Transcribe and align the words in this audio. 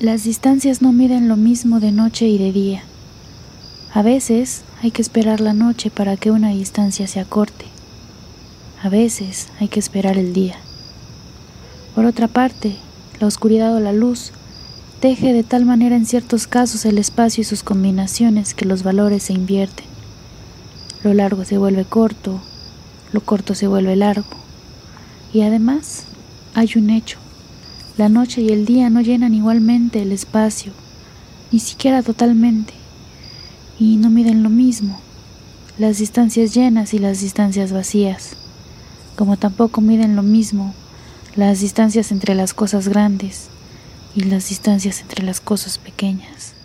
Las 0.00 0.22
distancias 0.22 0.80
no 0.80 0.92
miden 0.92 1.26
lo 1.26 1.34
mismo 1.34 1.80
de 1.80 1.90
noche 1.90 2.28
y 2.28 2.38
de 2.38 2.52
día. 2.52 2.84
A 3.92 4.02
veces 4.02 4.62
hay 4.80 4.92
que 4.92 5.02
esperar 5.02 5.40
la 5.40 5.54
noche 5.54 5.90
para 5.90 6.16
que 6.16 6.30
una 6.30 6.50
distancia 6.50 7.08
se 7.08 7.18
acorte. 7.18 7.64
A 8.80 8.90
veces 8.90 9.48
hay 9.58 9.66
que 9.66 9.80
esperar 9.80 10.16
el 10.16 10.32
día. 10.32 10.54
Por 11.96 12.04
otra 12.04 12.28
parte, 12.28 12.76
la 13.18 13.26
oscuridad 13.26 13.74
o 13.74 13.80
la 13.80 13.92
luz 13.92 14.30
teje 15.00 15.32
de 15.32 15.42
tal 15.42 15.64
manera 15.64 15.96
en 15.96 16.06
ciertos 16.06 16.46
casos 16.46 16.84
el 16.84 16.98
espacio 16.98 17.40
y 17.40 17.44
sus 17.44 17.64
combinaciones 17.64 18.54
que 18.54 18.66
los 18.66 18.84
valores 18.84 19.24
se 19.24 19.32
invierten. 19.32 19.86
Lo 21.02 21.12
largo 21.12 21.44
se 21.44 21.58
vuelve 21.58 21.84
corto, 21.84 22.40
lo 23.12 23.20
corto 23.20 23.56
se 23.56 23.66
vuelve 23.66 23.96
largo. 23.96 24.28
Y 25.32 25.40
además 25.40 26.04
hay 26.54 26.70
un 26.76 26.90
hecho. 26.90 27.18
La 27.98 28.08
noche 28.08 28.42
y 28.42 28.50
el 28.50 28.64
día 28.64 28.90
no 28.90 29.00
llenan 29.00 29.34
igualmente 29.34 30.00
el 30.00 30.12
espacio, 30.12 30.70
ni 31.50 31.58
siquiera 31.58 32.04
totalmente, 32.04 32.72
y 33.76 33.96
no 33.96 34.08
miden 34.08 34.44
lo 34.44 34.50
mismo, 34.50 35.00
las 35.78 35.98
distancias 35.98 36.54
llenas 36.54 36.94
y 36.94 37.00
las 37.00 37.20
distancias 37.20 37.72
vacías, 37.72 38.36
como 39.16 39.36
tampoco 39.36 39.80
miden 39.80 40.14
lo 40.14 40.22
mismo 40.22 40.74
las 41.34 41.58
distancias 41.58 42.12
entre 42.12 42.36
las 42.36 42.54
cosas 42.54 42.86
grandes 42.86 43.48
y 44.14 44.22
las 44.22 44.48
distancias 44.48 45.00
entre 45.00 45.24
las 45.24 45.40
cosas 45.40 45.78
pequeñas. 45.78 46.57